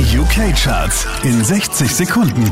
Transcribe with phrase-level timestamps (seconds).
[0.00, 2.48] Die UK-Charts in 60 Sekunden.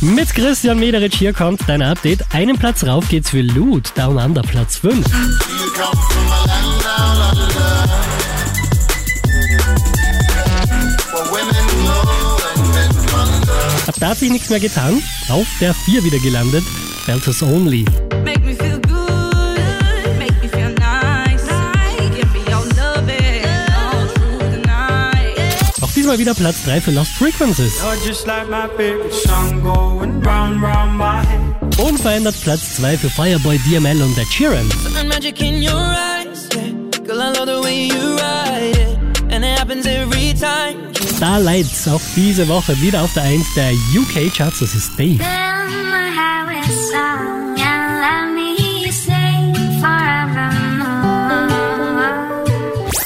[0.00, 2.24] Mit Christian Mederich hier kommt dein Update.
[2.32, 5.04] Einen Platz rauf geht's für Loot, Down Under Platz 5.
[13.86, 15.02] Ab da hat sich nichts mehr getan.
[15.28, 16.64] Auf der 4 wieder gelandet.
[17.04, 17.84] Belters Only.
[26.06, 27.82] Diesmal wieder Platz 3 für Lost Frequencies.
[31.78, 34.68] Unverändert Platz 2 für Fireboy DML und Ed Sheeran.
[41.16, 44.60] Starlights auch diese Woche wieder auf der 1 der UK Charts.
[44.60, 45.18] Das ist Dave.